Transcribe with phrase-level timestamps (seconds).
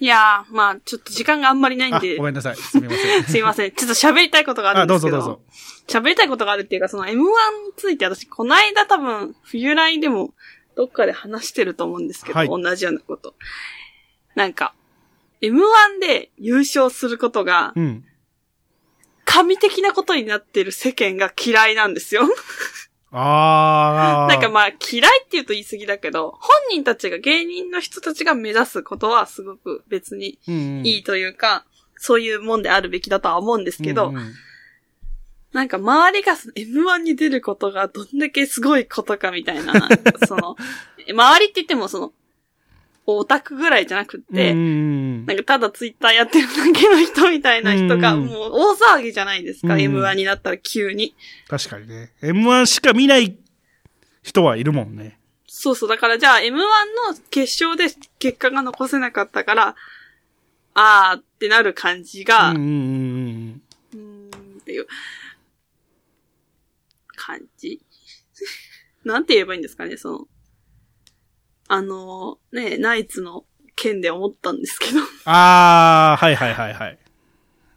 [0.00, 2.56] いやー、まあ、ちょっと時間があんまりないんあ、でご、めんなさい。
[2.56, 3.24] すみません。
[3.24, 3.70] すいません。
[3.72, 5.18] ちょっと喋りたいことがあるあ、んですけど。
[5.18, 5.42] どうぞどうぞ。
[5.88, 7.22] 喋りたいことがあるっていうか、その M1 に
[7.76, 10.32] ついて私、この間多分、冬来でも、
[10.74, 13.34] どっかで話してると思うんですけど、はい同じようなこと。
[14.34, 14.74] なんか、
[15.42, 15.60] M1
[16.00, 18.04] で優勝することが、うん。
[19.26, 22.22] 神的なことになってる世間が嫌いなんですよ。
[23.12, 24.32] あー。
[24.32, 31.64] なんかまあ、嫌いって言うと言い過ぎだけど、本人たちが、芸人の人たちが目指すことはすごく別にうんうん、いいというか、
[31.96, 34.32] そういうもんであるべきだとは思うんですけど、うんうん
[35.52, 39.88] なんか周りがその M1 に出ることがどんだけすごいことかみたいな、な
[40.26, 40.56] その、
[41.10, 42.12] 周りって言ってもその、
[43.18, 51.14] オタクぐらいじゃなくって、なんかただツイッターやってるだけの人みたいな人がうんもう大騒ぎじゃないですか、うん M1 になったら急に。
[51.48, 52.12] 確かにね。
[52.22, 53.36] M1 しか見ない
[54.22, 55.18] 人はいるもんね。
[55.46, 56.64] そうそう、だからじゃあ M1 の
[57.30, 59.76] 決勝で結果が残せなかったから、
[60.74, 62.56] あーってなる感じが、うん
[63.94, 64.30] うん
[64.60, 64.86] っていう
[67.16, 67.80] 感じ。
[69.04, 70.28] なんて言えばいいんですかね、その、
[71.72, 73.44] あの、ね、ナイツの
[73.76, 76.98] 件で思ったんですけど、あー、はいはいはいはい。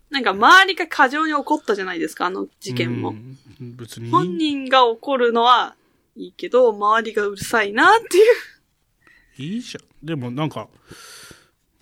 [0.10, 3.10] なんか周りが過剰に怒ったじゃないですか、あの事件も。
[3.10, 3.38] うん。
[3.78, 4.10] 別に。
[4.10, 5.76] 本人が怒るのは
[6.16, 9.54] いいけど、周りがうるさいなっていう。
[9.54, 10.06] いいじゃん。
[10.06, 10.70] でもなんか、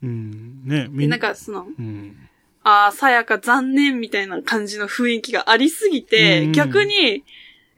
[0.03, 2.29] うん、ね、みんなんかその、うん。
[2.63, 7.23] ああ、さやか残念みたいな感じの雰囲気がありすぎて、うん逆に、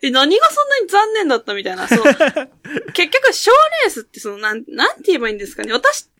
[0.03, 2.03] え、何がそんなに残念だったみたいな、そう。
[2.93, 3.51] 結局、賞
[3.83, 5.71] レースってその、なん、なんて言えばいいんですかね。
[5.71, 6.11] 私と、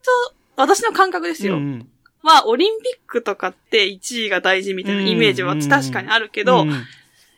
[0.56, 1.56] 私の感覚ですよ。
[1.56, 1.90] うん
[2.24, 6.86] は、オリンピックとかって1位が大事みたいなイメージは確かにあるけど、うん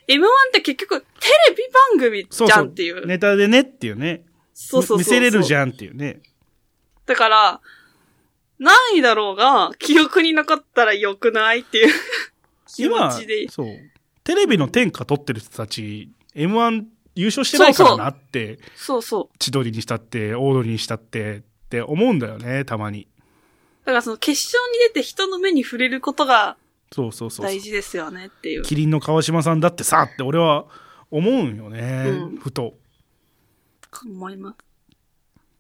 [0.08, 1.06] M1 って結局、テ
[1.50, 1.64] レビ
[1.98, 3.08] 番組じゃんっていう。
[3.08, 4.24] ネタでねっていうね。
[4.54, 5.20] そうそうそうそう。
[5.20, 5.58] 見せれるじん。
[5.58, 6.22] ゃんっていうね。
[7.08, 7.62] だから、
[8.60, 11.94] 何位だろうが、記憶に残ったら良くないっていう
[12.68, 13.68] 気今持ちで。、そう。
[14.24, 16.84] テレビの天下取ってる人たち、M1
[17.16, 19.38] 優勝してないからなって、そうそう。
[19.40, 23.08] 千鳥にしたって、オードリーにしたって、って思うんだよね、たまに。
[23.86, 26.58] だからその決勝に出て人の目に触れることが
[26.92, 27.46] そうそうそう。
[27.46, 28.64] 大事ですよねっていう。
[28.64, 30.66] キリンの川島さんだってさって俺は
[31.12, 32.74] 思うんよね、うんふと。
[34.06, 34.58] 思います。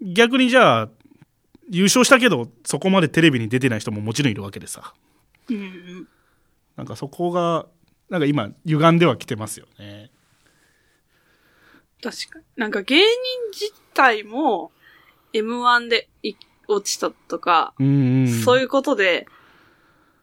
[0.02, 0.90] 逆にじゃあ、
[1.69, 4.94] 優勝したけど、そこまでテレビに出てない人ももちろんいるわけでさ。
[5.50, 6.07] うんうん。
[6.75, 7.66] なんかそこが、
[8.09, 10.12] なんか今、歪んではきてますよね。
[12.06, 12.46] 確かに。
[12.56, 13.06] なんか芸人
[13.52, 14.72] 自体も
[15.34, 16.36] M1 でい
[16.68, 18.28] 落ちたとか、うんうん。
[18.44, 19.28] そういうことで、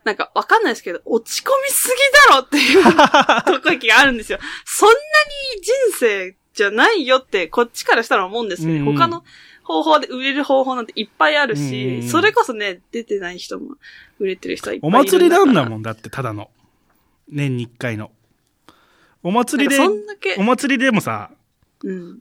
[0.04, 2.90] なんかわかんないですけど、落ち込みすぎだろっていう と
[3.60, 4.38] こがあるんですよ。
[4.64, 8.74] そんなに人生じゃないよって、こっちからしたら思うんですよね。
[8.80, 9.24] うんうん他の
[9.64, 13.76] 方法で売れる方法なんていっぱいあるし、うんうんそれこそね、出てない人も
[14.18, 15.20] 売れてる人はいっぱいおいるんだから。
[15.20, 16.50] 祭りなんだもんだって、ただの。
[17.28, 18.10] 年に一回の。
[19.22, 19.78] お祭りで
[20.36, 21.30] お祭りでもさ、
[21.84, 22.20] うん。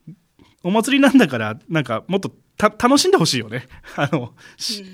[0.64, 3.68] お祭りなんだから、なんかもっとた楽しんでほしいよね。
[3.96, 4.86] あの、し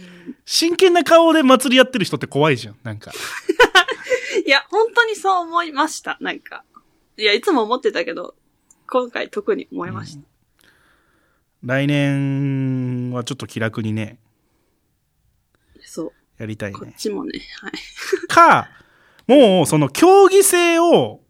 [0.46, 2.78] 真剣な顔で祭りやってる人って怖いじゃん。
[2.84, 3.12] なんか。
[4.46, 6.18] いや、本当にそう思いました。
[6.22, 6.64] なんか。
[7.18, 8.36] いや、いつも思ってたけど、
[8.88, 10.24] 今回特に思いました。
[11.64, 14.20] 来年はちょっと気楽にね、
[15.82, 16.12] そう。
[16.38, 16.94] やりたいこっね。
[16.98, 17.42] ちもね。
[17.62, 17.72] はい。
[18.28, 18.70] か、
[19.26, 21.22] もうその競技性を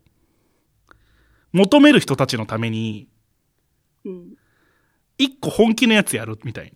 [1.53, 3.07] 求める人たちのために、
[4.07, 4.37] うん。
[5.17, 6.73] 一個本気のやつやるみたい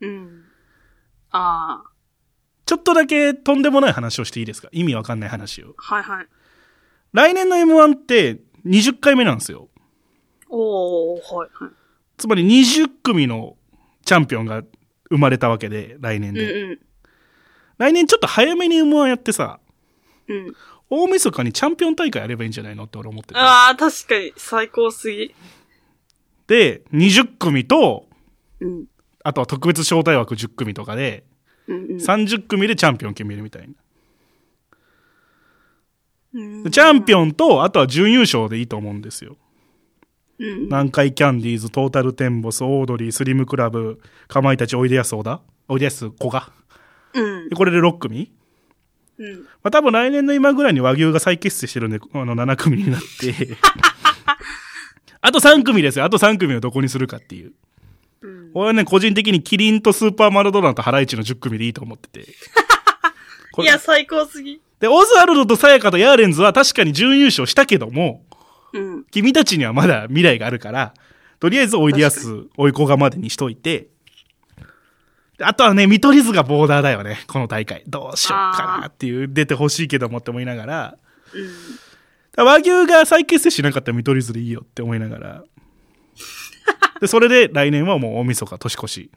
[0.00, 0.08] な。
[0.08, 0.44] うん。
[1.30, 1.90] ああ。
[2.66, 4.68] ちょっとだけとんでもない話をしていいですか？
[4.70, 5.74] 意味わかんない話を。
[5.76, 6.26] はいはい。
[7.12, 9.68] 来年の M1 って20回目なんですよ。
[10.48, 11.72] おー、はいはい。
[12.16, 13.56] つまり20組の
[14.04, 14.62] チャンピオンが
[15.08, 16.62] 生まれたわけで、来年うんで。
[16.62, 16.78] うん。
[17.78, 19.58] 来年ちょっと早めに M1 やってさ、
[20.28, 20.54] うん。
[20.90, 22.84] 大晦日にチャンピオン大会やればいいんじゃないの？
[22.84, 23.40] って俺思ってて。
[23.40, 25.34] ああ、確かに最高すぎ。
[26.50, 28.08] で、20組と、
[28.58, 28.86] うん。
[29.22, 31.22] あとは特別招待枠10組とかで、
[31.68, 33.74] うんうん30組でチャンピオン決めるみたいな。
[36.70, 39.36] チャンピオンと、あとは準優勝でいいと思うんですよ。
[40.40, 40.62] うん。
[40.64, 46.50] 南海キャンディーズ、トータルテンボス、オードリー、スリムクラブ、かまいたち、おいでやす小田おいでやすこが。
[47.14, 47.54] うんで。
[47.54, 48.32] これで6組
[49.18, 49.34] うん。
[49.36, 53.56] まあ、多分来年の今ぐらいに和牛が再結成してるんで、あの7組になって。
[55.20, 56.04] あと3組ですよ。
[56.04, 57.52] あと3組をどこにするかっていう。
[58.22, 58.50] うん。
[58.54, 62.26] 俺はね、個人的にキリンとスーパーマラドーナとハライチの10組でいいと思ってて。
[63.58, 64.60] いや、最高すぎ。
[64.78, 68.24] で、オズワルドとサヤカとヤーレンズは確かに準優勝したけども、
[68.72, 69.04] うん。
[69.10, 70.94] 君たちにはまだ未来があるから、
[71.38, 73.88] とりあえずおいでやす、おいこがまでにしといて、
[75.38, 77.82] であとはね、見取り図がボーダーだよね、この大会。
[77.86, 80.98] どうしようかなっていう、出てほしいけどもって思いながら、
[81.34, 81.50] うん。
[82.44, 85.44] 和牛が再結成しなかったら見取り図でいいよって思いながら。
[87.00, 89.10] で、それで来年はもう大晦日、年越し。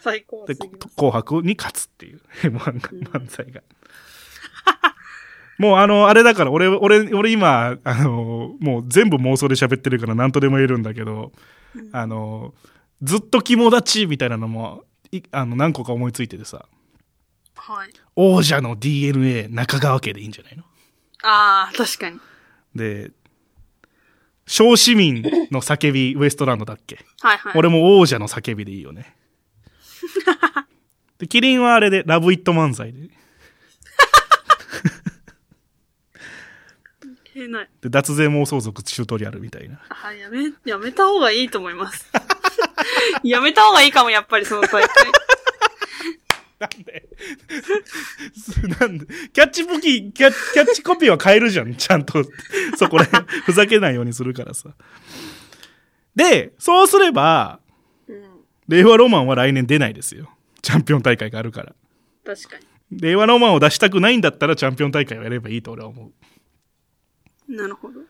[0.00, 0.54] 最高で。
[0.54, 3.62] 紅白に勝つっていう、 漫才が。
[5.58, 11.32] もうあの、あれだから、俺、俺、俺今、あの、もう全部妄想で喋ってるから何とでも言えるんだけど、
[11.92, 12.54] あの、
[13.02, 16.66] ずっと肝立ちみたいなのも、いあの、何個か思いついててさ、
[17.56, 17.90] はい。
[18.14, 20.62] 王者の DNA 中川家でいいんじゃないの？
[21.22, 22.20] ああ、確かに。
[22.74, 23.10] で、
[24.46, 27.04] 小市民の叫びウエストランドだっけ？
[27.20, 27.52] はいはい。
[27.56, 29.14] 俺も王者の叫びでいいよね。
[31.18, 33.10] で、キリンはあれで、ラブイット漫才で。
[37.34, 37.68] えない。
[37.82, 39.80] で、脱税妄想族チュートリアルみたいな。
[40.04, 42.10] あ、やめ、やめた方がいいと思います。
[43.22, 44.88] やめた方がいいかも、やっぱりその大会。
[46.58, 47.08] なんで？
[48.80, 49.06] なんで？
[49.32, 52.24] キャッチコピー、キャッキャッチコピーは変えるじゃん、ちゃんと。
[52.76, 54.74] そこら辺、ふざけないようにするからさ。
[56.16, 57.60] で、そうすれば、
[58.08, 58.24] うん。
[58.66, 60.30] 令和ロマンは来年出ないですよ。
[60.62, 61.74] チャンピオン大会があるから。
[62.24, 62.56] 確か
[62.90, 66.12] 令和ロマンを出したくないんだったらチャンピオン大会をやればいいと俺は思
[67.48, 67.56] に。
[67.56, 68.00] なるほど。
[68.00, 68.04] う。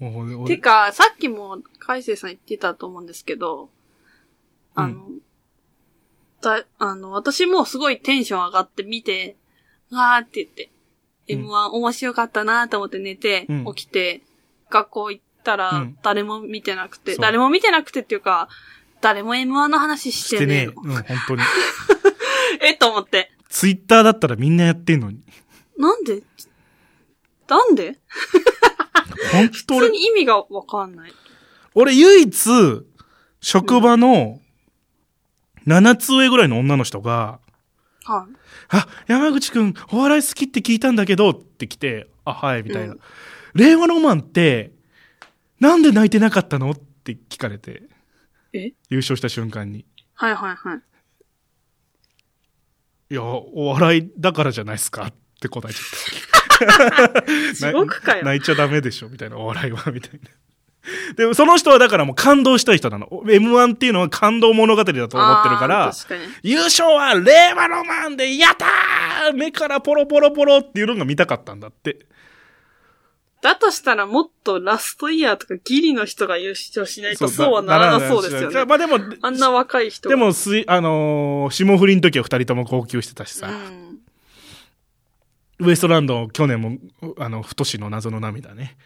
[0.00, 3.70] もうて俺か、さっきも、海星さん言ってたと思うんですけど、
[4.74, 5.08] あの、
[6.44, 9.36] だ、あの、私もすごいテンション上がって見て、
[9.90, 10.74] わーって言って、うん
[11.26, 14.20] M1 面白かったなと思って寝て、うん起きて、
[14.70, 18.48] 学校行ったうらん、誰も見てなくて、そう誰も見てなくてっていうか、
[19.00, 20.72] 誰も M1 の話ししててねえの。。
[20.72, 21.42] ねうん、本当に。
[22.62, 23.30] えと思って。
[23.48, 25.20] ツイッターだったらみんなやってんのに。
[25.78, 26.22] なんで？
[27.48, 27.98] なんで？
[29.32, 31.12] 本当に意味がわかんない。
[31.74, 32.50] 俺唯一、
[33.40, 34.40] 職場の
[35.66, 37.40] 7つ上ぐらいの女の人が、
[38.04, 38.36] はい。
[38.68, 42.94] あ、山口くん、お笑い好きって聞いたんだけどって来て、あ、はい、みたいな。
[42.94, 43.00] うん
[43.54, 44.72] 令和ロマンって、
[45.60, 47.84] なんで泣いてなかったのって聞かれて、
[48.52, 48.72] え？
[48.90, 49.86] 優勝した瞬間に。
[50.14, 50.80] はいはいはい。
[53.10, 55.80] いや、お笑いだからじゃないですかって答えちゃ
[57.12, 57.22] った。
[57.54, 58.24] 地獄かよ。
[58.26, 60.30] 泣いちゃダメでしょみたいな、お笑いは、みたいな。
[61.16, 63.06] でもその人はだからもう感動したい人なの。
[63.06, 65.92] M1 っていうのは感動物語だと思ってるから。
[66.42, 72.06] 優勝は令和ロマンでやったー目からポロポロポロっていうのが見たかったんだって。
[73.40, 78.64] だとしたらもっとラストイヤーとかギリの人が優勝しないとそうはならなそうですよね。
[78.64, 80.16] まあでも、あんな若い人が。
[80.16, 83.98] でも、すい、あのー霜降りの時は二人とも号泣してたしさ、うん。
[85.66, 86.78] ウエストランド去年も、
[87.18, 88.78] あの、太しの謎の涙ね。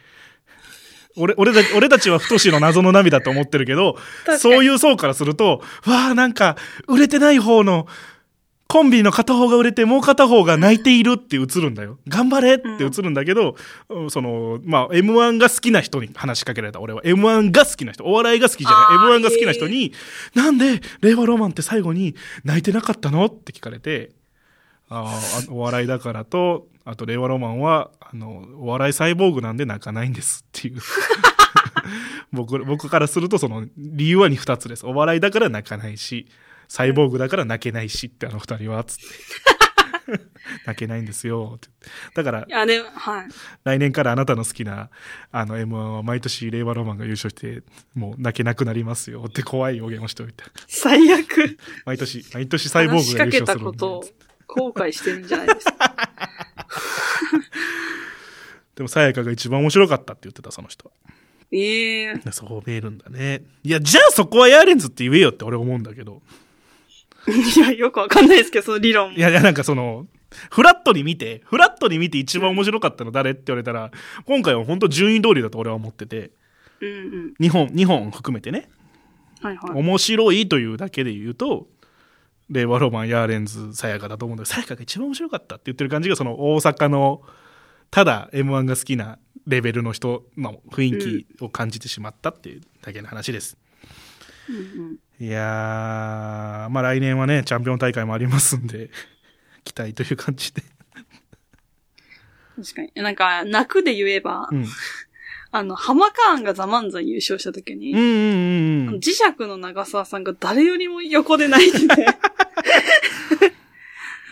[1.17, 3.97] 俺、俺た俺たちは太しの謎の涙と思ってるけど、
[4.39, 6.55] そういう層からすると、わあなんか、
[6.87, 7.87] 売れてない方の、
[8.71, 11.97] コンビの片方が売れて、もう片方が泣いているって映るんだよ。
[12.07, 13.55] 頑張れって映るんだけど、
[13.89, 17.01] うんその、まあ、M1 が好きな人に話しかけられた、俺は。
[17.01, 18.03] M1 が好きな人。
[18.05, 18.79] お笑いが好きじゃない。
[18.81, 19.91] あー M1 が好きな人に、
[20.35, 22.13] なんで、令和ロマンって最後に
[22.43, 24.11] 泣いてなかったのって聞かれて、
[24.89, 25.19] あ
[25.49, 30.79] お笑いだからと、あと令和ロマンは、あの、お笑いサイボーグなんで泣かないんですっていう。
[32.33, 34.85] 僕、僕からするとその理由はに二つです。
[34.85, 36.27] お笑いだから泣かないし、
[36.67, 39.03] サイボーグだから泣けないしってあの二人は、つって。
[40.65, 41.69] 泣けないんですよって。
[42.15, 43.27] だからい、や、でも、はい。
[43.63, 44.89] 来年からあなたの好きな、
[45.31, 50.45] あの M1 は毎年令和ロマンが優勝して、もう泣けなくなりますよって怖い予言をしておいた。
[50.67, 51.57] 最悪。
[51.85, 54.05] 毎年、毎年サイボーグが優勝するんでたことを
[54.49, 55.73] 後悔してるんじゃないですか。
[58.75, 60.91] でも、さやかが一番面白かったって言ってた、その人は。
[61.51, 63.43] ええそう見えるんだね。
[63.63, 66.21] いや、じゃあそこはヤーレンズって言えよって俺思うんだけど。
[67.27, 69.19] いや、よくわかんないですけど、その理論もい。
[69.19, 70.07] やいや、なんかその、
[70.51, 73.91] フラットに見て、フラットに見て一番面白かったの誰って言われたら、
[74.25, 76.31] 今回は本当順位通りだと俺は思ってて、
[76.81, 77.33] うんうん。
[77.39, 78.69] 日本、日本含めてね、
[79.41, 79.71] はいはい。
[79.71, 81.67] 面白いというだけで言うと、
[82.49, 87.21] 令和ロマン、ヤーレンズ、さやかだと思うんだけど、さやかが一番面白かったって言ってる感じが、その大阪の、
[87.91, 93.57] ただ M1 が好きなレベルの人の雰囲気を感じてしまったっていうだけの話です。
[94.49, 94.59] うんう
[94.93, 98.89] んいやー、まあ来年はね、チャンピオン大会もありますんで、
[99.65, 100.63] 期待という感じで。
[102.55, 102.91] 確かに。
[102.95, 104.65] なんか、泣くで言えば、うん。
[105.51, 108.95] あの、ハマカーンがザ・漫才優勝した時に、うんうんうんうん。
[108.97, 112.05] 磁石の長澤さんが誰よりも横で泣いてて、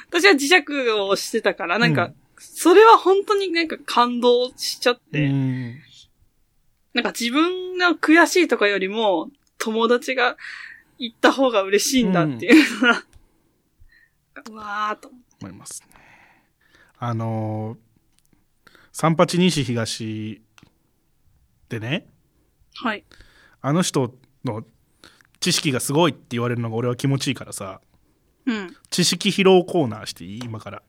[0.09, 5.75] 私は磁石をしてたから、なんか、うんそれは本当になんか感動しちゃって、うん
[6.93, 10.37] なんか自分の悔しいとかよりも、友達が
[10.97, 13.05] 行った方が嬉しいんだっていうのが、か。
[14.49, 15.11] うわーっと。
[15.41, 15.95] 思いますね。
[16.99, 17.87] あのー
[18.91, 20.41] 三八西東
[21.69, 22.07] でね、
[22.75, 23.03] はい。
[23.61, 24.13] あの人
[24.45, 24.63] の
[25.39, 27.81] 知識がすごいって言われるのが俺は気持ちいいからさ、
[28.45, 28.75] うん。
[28.89, 30.39] 知識披露コーナーしていい？
[30.43, 30.81] 今から。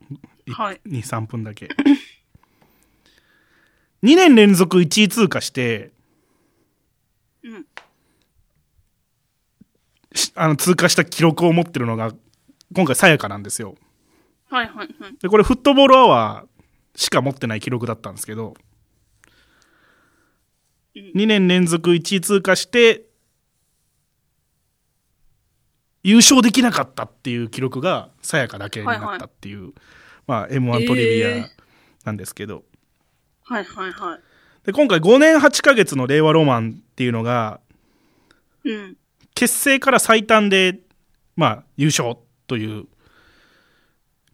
[0.47, 1.69] いはい2、3分だけ。
[4.05, 5.91] 2年連続1位通過して、
[7.43, 7.67] うん。
[10.15, 12.15] しあの通過した記録を持ってるのが、
[12.75, 13.75] 今回さやかなんですよ。
[14.49, 15.17] はいはいはい。
[15.21, 18.55] で、これフットボールアワーしか持ってない記録だったんですけど、
[21.15, 23.03] 2年連続1位通過して、
[26.03, 29.73] 優勝できなかったっていう記録がさやかだけになったっていう、
[30.27, 31.49] まあ M1 トリビアえー
[32.05, 32.65] なんですけど、
[33.45, 34.21] はいはいはい。
[34.65, 37.61] で、今回5年8ヶ月の令和ロマンっていうのが、
[38.65, 38.97] うん。
[39.35, 40.79] 結成から最短で、
[41.37, 42.87] まあ優勝という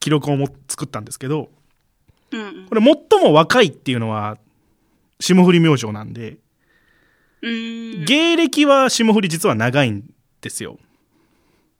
[0.00, 1.50] 記録をも作ったんですけど、
[2.30, 2.66] うんうん。
[2.68, 4.38] これ最も若いっていうのは
[5.20, 6.38] 霜降り明星なんで。
[8.04, 10.04] 芸歴は霜降り実は長いん
[10.40, 10.78] ですよ。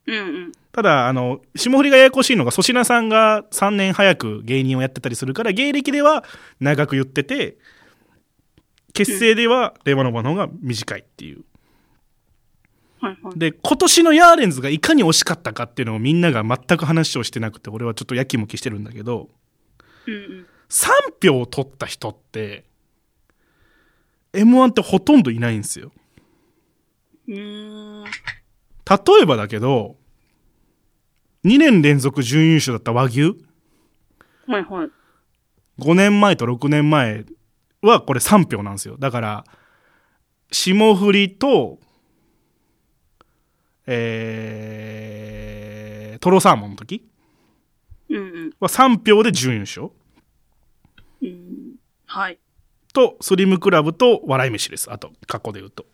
[0.06, 0.52] うんうん。
[0.73, 6.25] ただ、あの、霜降りがややこしいのが、粗品さんが3年早く芸人をやってたりするから、芸歴では
[6.61, 7.56] 長く言ってて、
[8.92, 11.44] 結成では令和の場の方が短いっていう。
[13.00, 13.38] はいはい。
[13.38, 19.30] で、今年のヤーレンズがいかに惜しかったかっていうのをみんなが全く話をしてなくて、俺はちょっとやきもきしてるんだけど、
[20.06, 20.47] うんうん。
[20.68, 20.88] 3
[21.23, 22.64] 票取った人って、
[24.35, 25.93] M1 ってほとんどいないんですよ。
[27.26, 27.35] 例
[29.23, 29.97] えばだけど、
[31.45, 33.37] 2年連続準優勝だった和牛
[34.47, 34.91] はいはい。
[35.81, 37.25] 5年前と6年前
[37.83, 38.97] はこれ3票なんですよ。
[38.99, 39.45] だから、
[40.50, 41.79] 霜降りと、
[43.87, 47.05] えー、トロサーモンの時
[48.09, 48.50] うんうん。
[48.61, 49.91] は3票で準優勝
[51.23, 51.75] うん。
[52.07, 52.38] はい。
[52.95, 54.91] と、スリムクラブと笑い飯です。
[54.91, 55.85] あと、過去で言うと。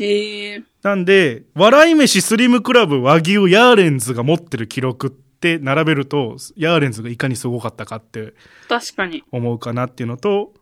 [0.00, 8.34] ええなんで、笑い飯、スリムクラブ、和牛、ヤーレンズが持ってる記録って並べると、ヤーレンズがいかにすごかったかって
[8.68, 9.22] 確かに。
[9.30, 10.52] 思うかなっていうのと、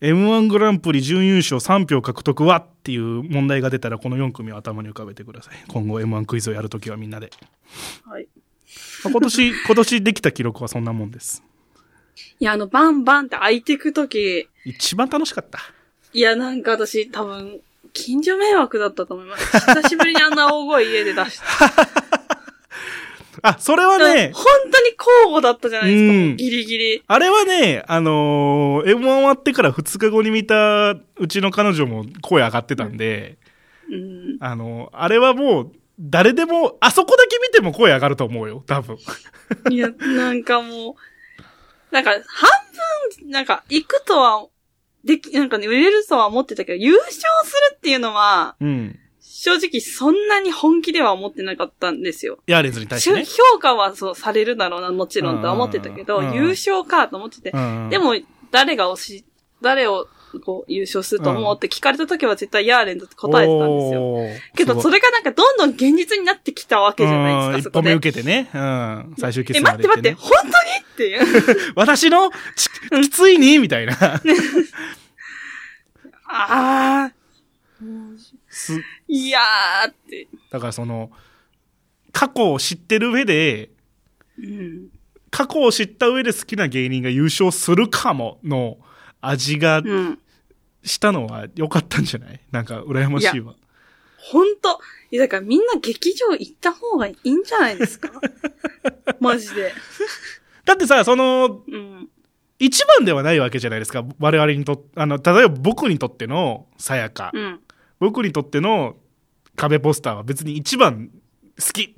[0.00, 5.54] M1 グランプリ準優勝3票獲得はっていう問題が出たらこの4組を頭に浮かべてください。
[5.68, 7.30] 今後 M1 クイズをやるときはみんなで。
[8.04, 8.26] はい。
[9.04, 11.44] まあ今年、今年できた記録はそんなもんです。
[12.40, 15.58] いや、あの、バンバンって開いてくとき、一番楽しかった。
[16.12, 17.60] いや、なんか私、多分、
[17.92, 19.58] 近所迷惑だったと思います。
[19.58, 21.44] 久しぶりにあんな大声家で出した。
[23.44, 26.12] あ、それはね本、当に交互だったじゃないですか。
[26.12, 27.02] うんギリギリ。
[27.06, 33.38] あれはね、あのー M1 終わってから2日後に見たうちの彼女も声上がってたんで、
[33.90, 34.36] うん。
[34.38, 38.96] あのーあれはもう、誰でも、あそこだけ見ても声上がると思うよ、多分。
[39.70, 40.94] いや、なんかもう、
[41.92, 42.50] なんか、半
[43.20, 44.46] 分、なんか、行くとは、
[45.04, 47.20] でき、なんかね、売れるとは思ってたけど、優勝す
[47.72, 48.98] るっていうのは、うん。
[49.20, 52.38] 正直そんなに本気では思ってなかったんですよ。
[52.46, 53.24] ヤーレンズに対してね。
[53.24, 58.14] 評価はそうされるだろうな、もちろんとは思ってたけど、うん優勝かと思ってて、うんで、も、
[58.50, 59.24] 誰が推し、
[59.60, 60.08] 誰を
[60.40, 64.16] こう優勝すると思うって聞かれた時は絶対ヤーレンズって答えてたんですよ。
[64.56, 68.10] けど、それがなんかどんどん現実になってきたわけじゃないですか、そこでうん一歩目。
[68.10, 68.50] 受けてね。
[68.54, 69.14] うん。
[69.18, 70.52] 最終決え、戦ま待って待って、ね本当に？
[70.82, 71.72] っていう。
[71.76, 72.68] 私のち
[73.02, 73.58] きついに？
[73.58, 73.92] みたいな。
[76.26, 77.12] ああ、
[78.48, 80.28] すいやーって。
[80.50, 81.10] だからその、
[82.12, 83.70] 過去を知ってる上で、
[84.38, 84.88] うん。
[85.30, 88.76] 過去を知った上で好きな芸人が優勝するかもの
[89.20, 90.18] 味がうん。
[90.84, 92.40] したのは良かったんじゃない？
[92.50, 93.54] なんか羨ましいわ。
[94.18, 94.80] ほんと。
[95.10, 98.10] いや、だからみんな劇場行った方がいいんじゃないですか？
[99.20, 99.72] マジで。
[100.64, 102.08] だってさ、その、うん。
[102.58, 104.04] 一番ではないわけじゃないですか。
[104.20, 107.32] 我々にとあの、例えば僕にとってのさやか。
[107.34, 107.60] うん。
[107.98, 108.96] 僕にとっての
[109.56, 111.10] 壁ポスターは別に一番
[111.60, 111.96] 好き。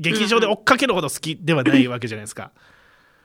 [0.00, 2.50] 劇場で追っかけるほど好きではないわけじゃないですか。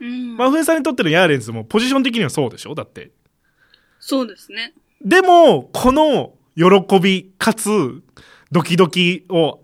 [0.00, 0.36] うん。
[0.36, 2.74] 真冬さんにとってのヤーレンズもポジション的にはそうでしょ？
[2.76, 3.10] だって。
[4.06, 4.74] そうですね。
[5.02, 8.02] でも、この喜びかつ
[8.52, 9.62] ドキドキを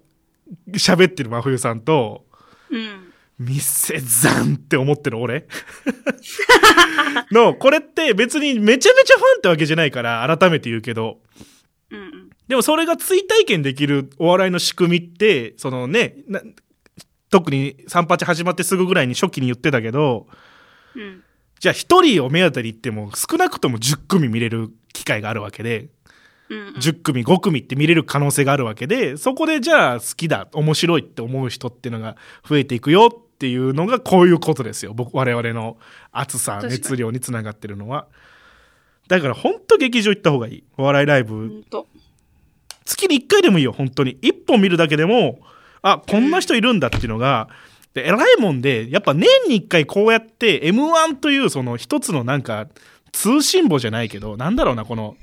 [0.73, 2.25] 喋ってる真冬さんと、
[2.71, 3.13] うん。
[3.39, 5.47] 店残って思ってる俺？
[7.31, 11.21] の、これって別にめちゃめちゃファンってわけじゃないから、改めて言うけど、
[11.91, 12.31] うんうん。
[12.49, 16.41] でもそれが追体験できるお笑いの仕組みって、そのね、な
[17.29, 20.29] 特に38始まってすぐぐらいに初期に言ってたけど、
[20.97, 21.25] うん。
[21.61, 25.89] じゃあ一人を目当たり行っても少なくとも10組見れる機会があるわけで、うん
[26.51, 26.75] うん。
[26.75, 34.93] 10組、5組って見れる可能性があるわけで、そこでじゃあ好きだ、面白いって思う人っていうのが増えていくよっていうのがこういうことですよ。
[34.93, 35.79] 僕、我々の
[36.13, 38.09] 熱さ、熱量につながってるのは。
[39.09, 40.65] だから本当劇場行った方がいい。
[40.77, 41.87] お笑いライブ、ほんと。
[42.85, 44.17] 月に1回でもいいよ、本当に。
[44.19, 45.41] 1本見るだけでも、
[45.83, 47.49] あ、こんな人いるんだっていうのが、
[47.95, 52.69] で、偉いもんで、やっぱ年に1回こうやって M1 というその一つのなんか、
[53.13, 55.17] 通信簿じゃないけど、なんだろうな、この、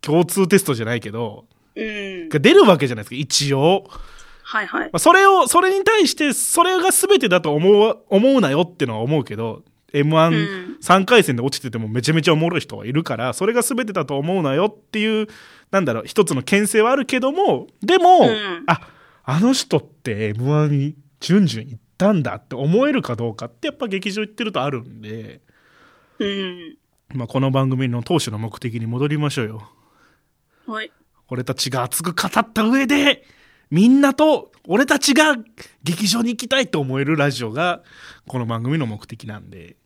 [0.00, 2.28] 共通テストじゃないけど、うん。
[2.28, 3.84] が出るわけじゃないですか、一応。
[4.44, 4.90] はいはいま。
[4.94, 15.26] あそれを、それに対して、それが全てだと思う、思うなよってのは思うけど、う M13 ん回戦で落ちててもめちゃめちゃおもろい人はいるから、それが全てだと思うなよっていう、
[15.70, 18.80] なんだろう、一つの牽制はあるけども、でも、うんあ、
[19.24, 25.40] あの人って M1 に順々行ったんだって思えるかどうかってやっぱ劇場行ってるとあるんで、
[26.18, 26.76] うん。
[27.14, 29.70] まあこの番組の当初の目的に戻りましょうよ。
[30.66, 30.92] はい。
[31.28, 33.24] 俺たちが熱く語った上で、
[33.70, 35.36] みんなと俺たちが
[35.82, 37.82] 劇場に行きたいと思えるラジオが、
[38.26, 39.76] この番組の目的なんで。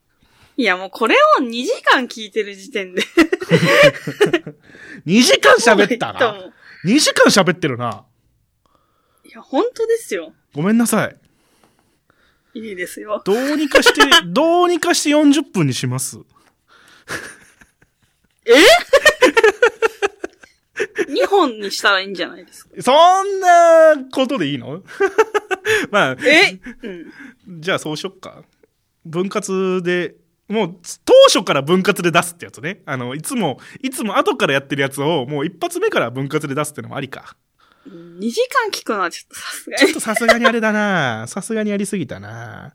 [0.56, 3.02] いやもうこれを2時間聞いてる時点で。
[5.06, 6.20] 2時間喋ったな。
[6.20, 6.52] もういいと思う
[6.84, 8.04] 2時間喋ってるな。
[9.24, 10.32] いや、本当ですよ。
[10.54, 11.19] ごめんなさい。
[12.54, 13.22] いいですよ。
[13.24, 16.18] どうにかして、 どうにかして40分にします。
[21.08, 22.70] 2 本にしたらいいんじゃないですか？
[22.82, 24.82] そんなことでいいの？
[25.90, 26.58] まあ、え？
[26.82, 27.60] うん。
[27.60, 28.42] じゃあそうしよっか。
[29.04, 30.14] 分割で、
[30.48, 32.82] もう当初から分割で出すってやつね。
[32.86, 37.36] あの、いつも、いつも後からやってるやつをもう一発目から分割で出すってのもありか。
[37.88, 39.78] 2時間聞くのはちょっとさすがに。
[39.78, 42.72] ちょっとさすがにあれだな さすがにやりすぎたな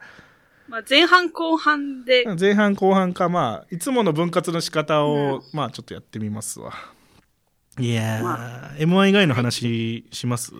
[0.68, 6.74] まあ前半後半で、前半後半か、まあ、いつもの分割の仕方を、まあちょっとやってみますわ。
[7.78, 10.54] いやー、ま M1 以外の話します？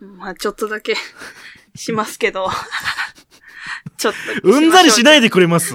[0.00, 0.96] まあちょっとだけ
[1.76, 2.50] しますけど。
[3.98, 4.48] ちょっと。
[4.48, 5.04] うんざりしい。
[5.04, 5.74] ないでくれます？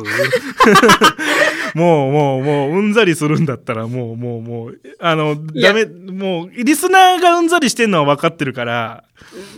[1.73, 9.03] もう、もう、もう、うんざりするんだったら、もう、もう、もう、あの、ダメ、もう、リスナーがうんざりしてんのは分かってるから、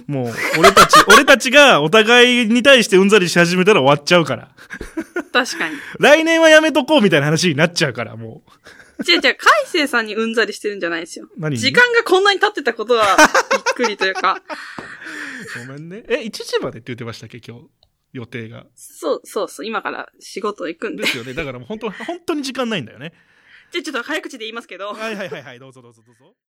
[0.07, 4.49] もう、俺たち、俺たちがお互いに対してうんざりし始めたら終わっちゃうから。
[5.33, 5.75] 確かに。
[5.99, 9.11] 来年はやめとこうみたいな話になっちゃうから、もう。
[9.11, 11.27] 違う違う、海星さんにうんざりしてるんじゃないですよ。
[11.37, 11.57] 何？
[11.57, 13.17] 時間がこんなに経ってたことは、
[13.51, 14.37] びっくりというか。
[15.67, 16.03] ごめんね。
[16.07, 17.65] え、1時までって言ってましたっけ、今日？
[18.15, 18.65] 予定が。
[18.75, 21.09] そう、そうそう、今から仕事行くんでで。
[21.09, 21.33] すよね。
[21.33, 23.13] だからもう本当、本当に時間ないんだよね。
[23.71, 24.93] じゃあちょっと早口で言いますけど。
[24.93, 26.35] はいはいはいはい、どうぞどうぞどうぞ。